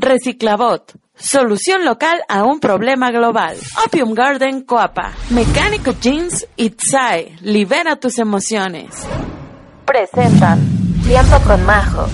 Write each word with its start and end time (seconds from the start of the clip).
Reciclabot. 0.00 0.92
Solución 1.16 1.84
local 1.84 2.20
a 2.28 2.44
un 2.44 2.60
problema 2.60 3.10
global. 3.10 3.56
Opium 3.84 4.14
Garden 4.14 4.62
Coapa. 4.62 5.12
Mecánico 5.30 5.92
Jeans 6.00 6.46
y 6.56 6.70
Tsai. 6.70 7.36
Libera 7.40 7.96
tus 7.96 8.18
emociones. 8.20 8.94
Presentan 9.84 10.60
Tiempo 11.04 11.40
con 11.44 11.66
Majo. 11.66 12.06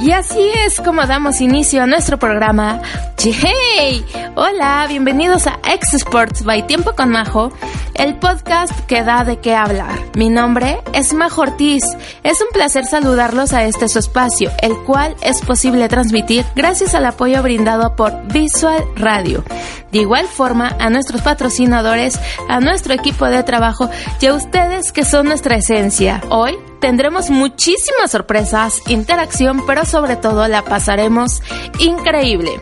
Y 0.00 0.12
así 0.12 0.50
es 0.66 0.80
como 0.80 1.06
damos 1.06 1.40
inicio 1.40 1.82
a 1.82 1.86
nuestro 1.86 2.18
programa. 2.18 2.80
¡Hey! 3.22 4.04
Hola, 4.34 4.86
bienvenidos 4.88 5.46
a 5.46 5.60
X 5.64 5.94
Sports 5.94 6.42
by 6.42 6.66
Tiempo 6.66 6.94
con 6.96 7.10
Majo, 7.10 7.52
el 8.00 8.16
podcast 8.16 8.72
que 8.86 9.02
da 9.02 9.24
de 9.24 9.40
qué 9.40 9.54
hablar. 9.54 9.98
Mi 10.16 10.30
nombre 10.30 10.80
es 10.94 11.12
Majo 11.12 11.42
Ortiz. 11.42 11.82
Es 12.22 12.40
un 12.40 12.48
placer 12.50 12.86
saludarlos 12.86 13.52
a 13.52 13.64
este 13.66 13.90
su 13.90 13.98
espacio, 13.98 14.50
el 14.62 14.74
cual 14.86 15.14
es 15.22 15.42
posible 15.42 15.86
transmitir 15.88 16.46
gracias 16.56 16.94
al 16.94 17.04
apoyo 17.04 17.42
brindado 17.42 17.96
por 17.96 18.26
Visual 18.32 18.82
Radio. 18.96 19.44
De 19.92 19.98
igual 19.98 20.26
forma, 20.28 20.74
a 20.78 20.88
nuestros 20.88 21.20
patrocinadores, 21.20 22.18
a 22.48 22.60
nuestro 22.60 22.94
equipo 22.94 23.26
de 23.26 23.42
trabajo 23.42 23.90
y 24.18 24.26
a 24.26 24.34
ustedes 24.34 24.92
que 24.92 25.04
son 25.04 25.26
nuestra 25.26 25.56
esencia. 25.56 26.22
Hoy 26.30 26.58
tendremos 26.80 27.30
muchísimas 27.30 28.10
sorpresas, 28.10 28.82
interacción, 28.88 29.64
pero 29.66 29.84
sobre 29.84 30.16
todo 30.16 30.48
la 30.48 30.64
pasaremos 30.64 31.42
increíble. 31.78 32.60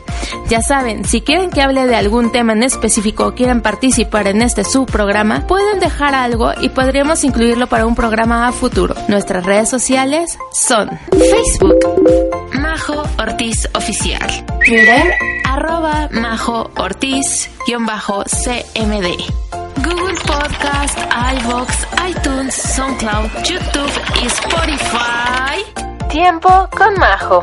Ya 0.48 0.62
saben, 0.62 1.04
si 1.04 1.20
quieren 1.20 1.50
que 1.50 1.62
hable 1.62 1.86
de 1.86 1.96
algún 1.96 2.32
tema 2.32 2.52
en 2.52 2.62
específico 2.62 3.26
o 3.26 3.34
quieren 3.34 3.62
participar 3.62 4.28
en 4.28 4.42
este 4.42 4.64
su 4.64 4.86
programa, 4.86 5.46
pueden 5.46 5.80
dejar 5.80 6.14
algo 6.14 6.52
y 6.60 6.68
podríamos 6.68 7.24
incluirlo 7.24 7.66
para 7.66 7.86
un 7.86 7.94
programa 7.94 8.48
a 8.48 8.52
futuro. 8.52 8.94
Nuestras 9.08 9.44
redes 9.44 9.68
sociales 9.68 10.38
son 10.52 10.90
Facebook, 11.10 11.78
Majo 12.54 13.02
Ortiz 13.18 13.68
Oficial, 13.74 14.28
Twitter, 14.64 15.14
arroba 15.44 16.08
Majo 16.12 16.70
Ortiz, 16.76 17.50
bajo 17.86 18.24
CMD. 18.24 19.57
Google 19.84 20.14
Podcast, 20.26 20.98
iVoox, 21.38 21.70
iTunes, 22.08 22.54
SoundCloud, 22.54 23.30
YouTube 23.44 23.92
y 24.22 24.26
Spotify. 24.26 26.08
Tiempo 26.08 26.68
con 26.76 26.94
Majo. 26.98 27.42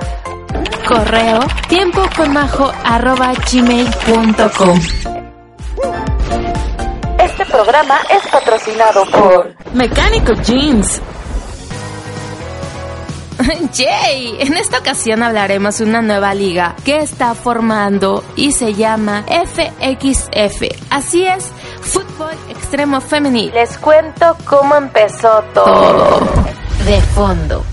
Correo 0.87 1.39
tiempo 1.67 2.01
con 2.15 2.31
majo 2.33 2.71
arroba 2.83 3.33
gmail.com. 3.51 4.79
Este 7.19 7.45
programa 7.45 7.99
es 8.09 8.27
patrocinado 8.27 9.05
por 9.05 9.55
Mecánico 9.73 10.33
Jeans. 10.33 11.01
Yay! 13.73 14.37
En 14.39 14.53
esta 14.55 14.79
ocasión 14.79 15.23
hablaremos 15.23 15.77
de 15.77 15.85
una 15.85 16.01
nueva 16.01 16.33
liga 16.33 16.75
que 16.85 16.97
está 16.97 17.35
formando 17.35 18.23
y 18.35 18.51
se 18.51 18.73
llama 18.73 19.25
FXF. 19.27 20.63
Así 20.89 21.25
es, 21.25 21.51
Fútbol 22.15 22.33
Extremo 22.50 23.01
Femenil. 23.01 23.51
Les 23.53 23.77
cuento 23.77 24.38
cómo 24.45 24.75
empezó 24.75 25.44
todo. 25.53 26.19
de 26.85 27.01
fondo. 27.01 27.63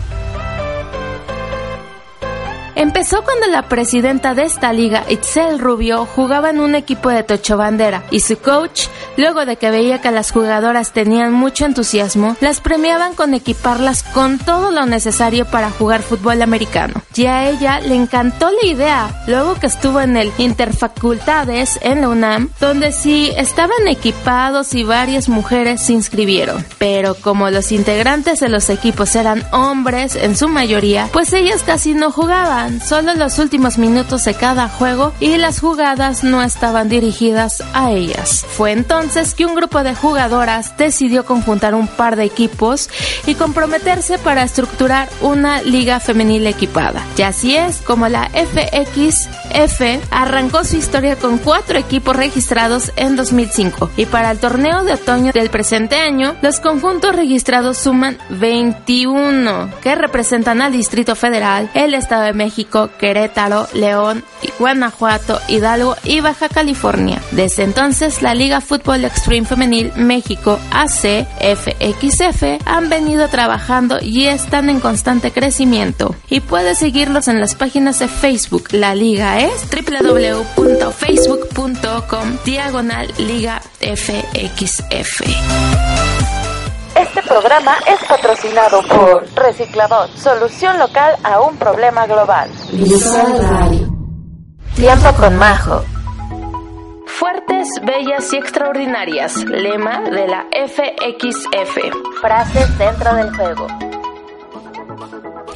Empezó 2.74 3.22
cuando 3.22 3.48
la 3.48 3.68
presidenta 3.68 4.34
de 4.34 4.44
esta 4.44 4.72
liga, 4.72 5.04
Itzel 5.08 5.58
Rubio, 5.58 6.06
jugaba 6.06 6.50
en 6.50 6.58
un 6.58 6.74
equipo 6.74 7.10
de 7.10 7.22
Tocho 7.22 7.58
Bandera 7.58 8.02
y 8.10 8.20
su 8.20 8.38
coach, 8.38 8.86
luego 9.18 9.44
de 9.44 9.56
que 9.56 9.70
veía 9.70 10.00
que 10.00 10.10
las 10.10 10.32
jugadoras 10.32 10.92
tenían 10.92 11.34
mucho 11.34 11.66
entusiasmo, 11.66 12.34
las 12.40 12.60
premiaban 12.60 13.14
con 13.14 13.34
equiparlas 13.34 14.02
con 14.02 14.38
todo 14.38 14.70
lo 14.70 14.86
necesario 14.86 15.44
para 15.44 15.70
jugar 15.70 16.02
fútbol 16.02 16.40
americano. 16.40 16.94
Y 17.14 17.26
a 17.26 17.50
ella 17.50 17.80
le 17.80 17.94
encantó 17.94 18.50
la 18.50 18.66
idea, 18.66 19.22
luego 19.26 19.54
que 19.56 19.66
estuvo 19.66 20.00
en 20.00 20.16
el 20.16 20.32
Interfacultades 20.38 21.78
en 21.82 22.00
la 22.00 22.08
UNAM, 22.08 22.48
donde 22.58 22.92
sí 22.92 23.30
estaban 23.36 23.86
equipados 23.86 24.74
y 24.74 24.82
varias 24.82 25.28
mujeres 25.28 25.82
se 25.82 25.92
inscribieron. 25.92 26.64
Pero 26.78 27.14
como 27.14 27.50
los 27.50 27.70
integrantes 27.70 28.40
de 28.40 28.48
los 28.48 28.70
equipos 28.70 29.14
eran 29.14 29.44
hombres 29.52 30.16
en 30.16 30.36
su 30.36 30.48
mayoría, 30.48 31.08
pues 31.12 31.32
ellas 31.34 31.62
casi 31.64 31.94
no 31.94 32.10
jugaban 32.10 32.61
solo 32.84 33.14
los 33.14 33.38
últimos 33.38 33.78
minutos 33.78 34.24
de 34.24 34.34
cada 34.34 34.68
juego 34.68 35.12
y 35.20 35.36
las 35.36 35.60
jugadas 35.60 36.24
no 36.24 36.42
estaban 36.42 36.88
dirigidas 36.88 37.62
a 37.72 37.90
ellas. 37.92 38.44
Fue 38.48 38.72
entonces 38.72 39.34
que 39.34 39.46
un 39.46 39.54
grupo 39.54 39.82
de 39.82 39.94
jugadoras 39.94 40.76
decidió 40.76 41.24
conjuntar 41.24 41.74
un 41.74 41.88
par 41.88 42.16
de 42.16 42.24
equipos 42.24 42.90
y 43.26 43.34
comprometerse 43.34 44.18
para 44.18 44.42
estructurar 44.42 45.08
una 45.20 45.62
liga 45.62 46.00
femenil 46.00 46.46
equipada. 46.46 47.02
Y 47.16 47.22
así 47.22 47.56
es 47.56 47.78
como 47.78 48.08
la 48.08 48.28
FXF 48.30 49.82
arrancó 50.10 50.64
su 50.64 50.76
historia 50.76 51.16
con 51.16 51.38
cuatro 51.38 51.78
equipos 51.78 52.16
registrados 52.16 52.92
en 52.96 53.16
2005 53.16 53.90
y 53.96 54.06
para 54.06 54.30
el 54.30 54.38
torneo 54.38 54.84
de 54.84 54.94
otoño 54.94 55.32
del 55.32 55.50
presente 55.50 55.96
año 55.96 56.34
los 56.42 56.60
conjuntos 56.60 57.14
registrados 57.14 57.78
suman 57.78 58.18
21 58.30 59.70
que 59.82 59.94
representan 59.94 60.62
al 60.62 60.72
Distrito 60.72 61.14
Federal, 61.14 61.70
el 61.74 61.94
Estado 61.94 62.24
de 62.24 62.32
México, 62.32 62.51
México, 62.52 62.90
Querétaro, 62.98 63.66
León, 63.72 64.22
Guanajuato, 64.58 65.40
Hidalgo 65.48 65.96
y 66.04 66.20
Baja 66.20 66.50
California. 66.50 67.22
Desde 67.30 67.62
entonces, 67.62 68.20
la 68.20 68.34
Liga 68.34 68.60
Fútbol 68.60 69.06
Extreme 69.06 69.46
Femenil 69.46 69.90
México 69.96 70.60
AC, 70.70 71.26
FXF, 71.40 72.60
han 72.66 72.90
venido 72.90 73.28
trabajando 73.28 74.00
y 74.02 74.26
están 74.26 74.68
en 74.68 74.80
constante 74.80 75.30
crecimiento. 75.30 76.14
Y 76.28 76.40
puedes 76.40 76.76
seguirlos 76.76 77.26
en 77.28 77.40
las 77.40 77.54
páginas 77.54 78.00
de 78.00 78.08
Facebook. 78.08 78.68
La 78.72 78.94
liga 78.94 79.40
es 79.40 79.66
www.facebook.com 79.70 82.36
diagonal 82.44 83.10
Liga 83.16 83.62
FXF. 83.80 85.22
Este 87.02 87.20
programa 87.22 87.74
es 87.88 88.04
patrocinado 88.06 88.80
por 88.82 89.26
Reciclador, 89.34 90.08
solución 90.16 90.78
local 90.78 91.16
a 91.24 91.40
un 91.40 91.56
problema 91.56 92.06
global. 92.06 92.48
Tiempo 94.76 95.12
con 95.18 95.36
Majo. 95.36 95.84
Fuertes, 97.06 97.68
bellas 97.82 98.32
y 98.32 98.36
extraordinarias. 98.36 99.34
Lema 99.44 100.00
de 100.02 100.28
la 100.28 100.46
FXF. 100.52 102.20
Frases 102.20 102.78
dentro 102.78 103.14
del 103.16 103.36
juego. 103.36 103.66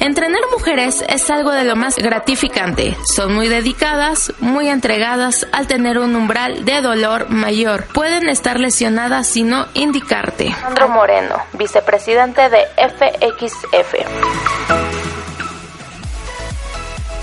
Entrenar 0.07 0.39
mujeres 0.53 1.03
es 1.09 1.29
algo 1.29 1.51
de 1.51 1.65
lo 1.65 1.75
más 1.75 1.97
gratificante. 1.97 2.95
Son 3.03 3.33
muy 3.35 3.49
dedicadas, 3.49 4.31
muy 4.39 4.69
entregadas 4.69 5.45
al 5.51 5.67
tener 5.67 5.99
un 5.99 6.15
umbral 6.15 6.63
de 6.63 6.79
dolor 6.79 7.29
mayor. 7.29 7.87
Pueden 7.87 8.29
estar 8.29 8.57
lesionadas 8.57 9.27
si 9.27 9.43
no 9.43 9.65
indicarte. 9.73 10.55
Sandro 10.61 10.87
Moreno, 10.87 11.35
vicepresidente 11.59 12.49
de 12.49 12.59
FXF. 12.77 13.95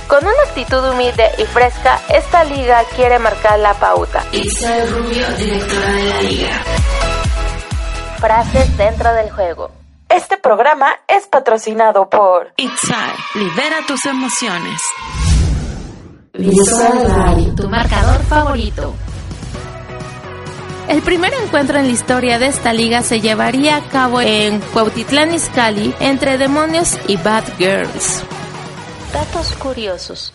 Con 0.07 0.23
una 0.23 0.43
actitud 0.47 0.87
humilde 0.91 1.31
y 1.39 1.45
fresca, 1.45 1.99
esta 2.11 2.45
liga 2.45 2.83
quiere 2.95 3.19
marcar 3.19 3.61
la 3.61 3.73
pauta. 3.73 4.23
Isabel 4.31 4.91
Rubio, 4.91 5.27
directora 5.39 5.89
de 5.91 6.05
la 6.05 6.21
liga. 6.21 6.63
Frases 8.21 8.77
dentro 8.77 9.11
del 9.15 9.31
juego. 9.31 9.84
Este 10.15 10.37
programa 10.37 11.01
es 11.09 11.27
patrocinado 11.27 12.09
por 12.09 12.53
Itzai, 12.57 13.15
libera 13.35 13.79
tus 13.85 14.07
emociones. 14.07 14.81
tu 17.57 17.69
marcador 17.69 18.23
favorito. 18.23 18.95
El 20.87 21.03
primer 21.03 21.35
encuentro 21.35 21.81
en 21.81 21.87
la 21.87 21.93
historia 21.93 22.39
de 22.39 22.47
esta 22.47 22.73
liga 22.73 23.03
se 23.03 23.21
llevaría 23.21 23.75
a 23.75 23.89
cabo 23.89 24.21
en 24.21 24.61
Cuautitlán 24.73 25.35
Izcalli 25.35 25.93
entre 25.99 26.39
Demonios 26.39 26.97
y 27.09 27.17
Bad 27.17 27.57
Girls. 27.59 28.23
Datos 29.13 29.53
curiosos. 29.55 30.33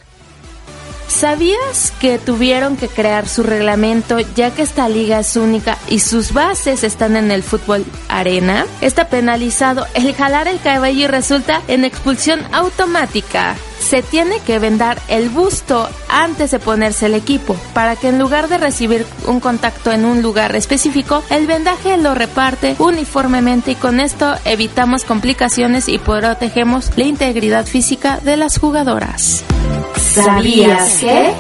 ¿Sabías 1.10 1.92
que 2.00 2.20
tuvieron 2.20 2.78
que 2.78 2.88
crear 2.88 3.28
su 3.28 3.42
reglamento 3.42 4.20
ya 4.20 4.52
que 4.52 4.62
esta 4.62 4.88
liga 4.88 5.20
es 5.20 5.36
única 5.36 5.78
y 5.88 6.00
sus 6.00 6.34
bases 6.34 6.84
están 6.84 7.18
en 7.18 7.32
el 7.32 7.42
fútbol 7.42 7.84
arena? 8.08 8.68
Está 8.80 9.10
penalizado 9.10 9.88
el 9.96 10.14
jalar 10.14 10.48
el 10.48 10.62
cabello 10.62 11.06
y 11.06 11.08
resulta 11.08 11.64
en 11.68 11.84
expulsión 11.84 12.42
automática. 12.54 13.56
Se 13.80 14.04
tiene 14.04 14.40
que 14.42 14.60
vendar 14.60 15.02
el 15.08 15.30
busto 15.30 15.90
antes 16.10 16.52
de 16.52 16.60
ponerse 16.60 17.08
el 17.08 17.16
equipo 17.16 17.56
para 17.74 17.96
que 17.96 18.10
en 18.10 18.20
lugar 18.20 18.48
de 18.48 18.60
recibir 18.60 19.06
un 19.26 19.40
contacto 19.40 19.92
en 19.92 20.06
un 20.06 20.22
lugar 20.22 20.56
específico, 20.56 21.24
el 21.32 21.48
vendaje 21.48 21.98
lo 21.98 22.14
reparte 22.14 22.76
uniformemente 22.78 23.72
y 23.72 23.76
con 23.76 24.00
esto 24.00 24.36
evitamos 24.46 25.06
complicaciones 25.06 25.90
y 25.90 25.98
protegemos 25.98 26.92
la 26.98 27.06
integridad 27.06 27.66
física 27.66 28.20
de 28.24 28.38
las 28.38 28.60
jugadoras. 28.60 29.44
¿Sabías 30.10 31.00
que? 31.00 31.34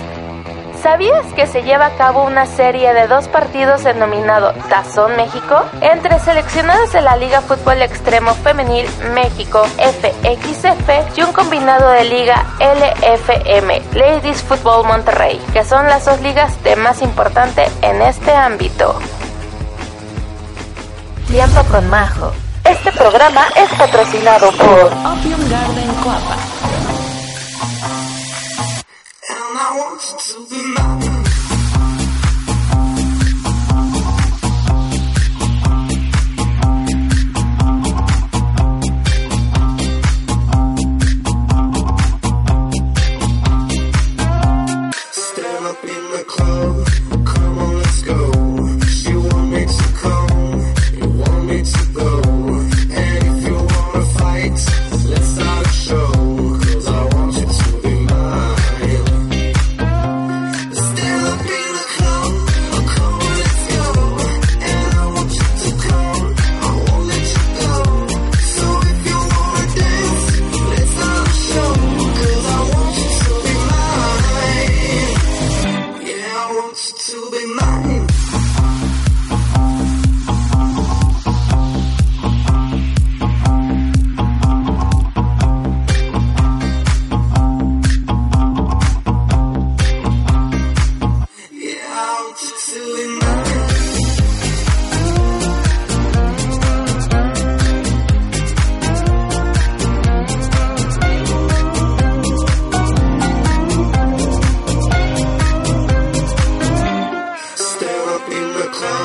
¿Sabías 0.83 1.25
que 1.33 1.47
se 1.47 1.63
lleva 1.63 1.87
a 1.87 1.95
cabo 1.97 2.23
una 2.23 2.45
serie 2.45 2.93
de 2.93 3.07
dos 3.07 3.27
partidos 3.27 3.83
denominado 3.83 4.53
Tazón 4.69 5.15
México? 5.17 5.63
Entre 5.81 6.19
seleccionados 6.19 6.93
de 6.93 7.01
la 7.01 7.17
Liga 7.17 7.41
Fútbol 7.41 7.81
Extremo 7.81 8.33
Femenil 8.35 8.87
México 9.13 9.63
FXF 9.65 11.17
y 11.17 11.23
un 11.23 11.33
combinado 11.33 11.89
de 11.89 12.05
Liga 12.05 12.45
LFM 12.59 13.81
Ladies 13.93 14.43
Football 14.43 14.85
Monterrey, 14.85 15.41
que 15.51 15.65
son 15.65 15.87
las 15.87 16.05
dos 16.05 16.21
ligas 16.21 16.63
de 16.63 16.75
más 16.75 17.01
importante 17.01 17.67
en 17.81 18.01
este 18.03 18.31
ámbito. 18.31 18.99
Tiempo 21.27 21.63
con 21.71 21.89
Majo. 21.89 22.31
Este 22.63 22.91
programa 22.91 23.47
es 23.55 23.69
patrocinado 23.77 24.51
por 24.51 24.85
Opium 24.85 25.49
Garden 25.49 25.93
Coapa. 26.03 26.38
belongs 29.79 30.13
to 30.13 30.45
the 30.45 30.73
night. 30.75 31.18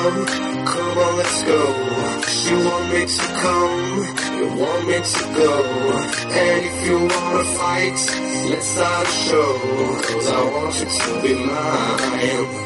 come, 0.05 0.25
come 0.65 0.97
on, 0.97 1.17
let's 1.17 1.43
go. 1.43 1.61
You 2.49 2.57
want 2.67 2.93
me 2.93 3.05
to 3.05 3.25
come, 3.43 4.37
you 4.37 4.47
want 4.61 4.87
me 4.87 4.97
to 5.13 5.23
go. 5.39 5.53
And 6.41 6.65
if 6.69 6.87
you 6.87 6.97
wanna 6.99 7.45
fight, 7.57 7.99
let's 8.51 8.67
start 8.67 9.07
a 9.07 9.11
show. 9.11 9.51
Cause 10.07 10.27
I 10.29 10.43
want 10.53 10.79
you 10.79 10.87
to 10.99 11.21
be 11.21 11.33
mine. 11.33 12.64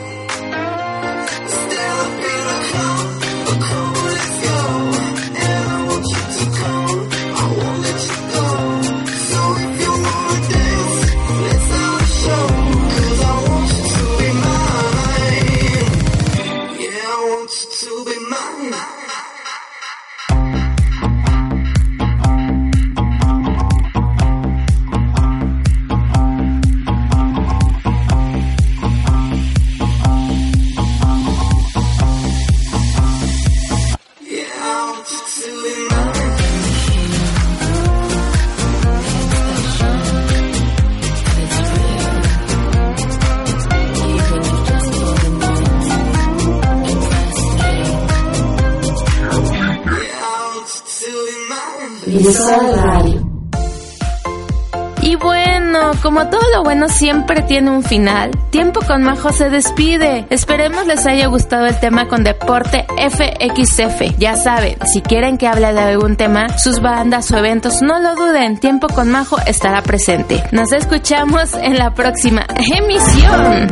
Visual 52.17 52.73
Radio. 52.83 53.21
Y 55.01 55.15
bueno, 55.15 55.91
como 56.01 56.27
todo 56.27 56.41
lo 56.55 56.63
bueno 56.63 56.89
siempre 56.89 57.43
tiene 57.43 57.69
un 57.69 57.83
final, 57.83 58.31
Tiempo 58.49 58.81
con 58.85 59.03
Majo 59.03 59.31
se 59.31 59.49
despide. 59.49 60.25
Esperemos 60.29 60.87
les 60.87 61.05
haya 61.05 61.27
gustado 61.27 61.67
el 61.67 61.79
tema 61.79 62.07
con 62.07 62.23
Deporte 62.23 62.85
FXF. 62.97 64.17
Ya 64.17 64.35
saben, 64.35 64.77
si 64.87 65.01
quieren 65.01 65.37
que 65.37 65.47
hable 65.47 65.71
de 65.71 65.79
algún 65.79 66.17
tema, 66.17 66.57
sus 66.57 66.81
bandas 66.81 67.31
o 67.31 67.37
eventos, 67.37 67.81
no 67.81 67.99
lo 67.99 68.15
duden, 68.15 68.59
Tiempo 68.59 68.87
con 68.87 69.09
Majo 69.11 69.37
estará 69.45 69.83
presente. 69.83 70.43
Nos 70.51 70.73
escuchamos 70.73 71.53
en 71.53 71.77
la 71.77 71.93
próxima 71.93 72.45
emisión. 72.57 73.67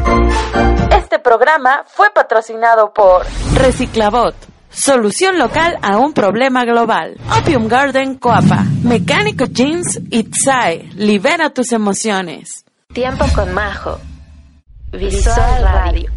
Este 0.95 1.19
programa 1.19 1.83
fue 1.87 2.11
patrocinado 2.11 2.93
por 2.93 3.25
Reciclabot. 3.55 4.56
Solución 4.77 5.39
local 5.39 5.79
a 5.81 5.97
un 5.97 6.13
problema 6.13 6.63
global. 6.63 7.17
Opium 7.35 7.67
Garden 7.67 8.13
Coapa. 8.13 8.63
Mecánico 8.83 9.45
Jeans 9.45 9.99
Itzai. 10.11 10.91
Libera 10.95 11.49
tus 11.49 11.71
emociones. 11.71 12.63
Tiempo 12.93 13.25
con 13.33 13.51
Majo. 13.55 13.99
Visual 14.91 15.63
Radio. 15.63 16.16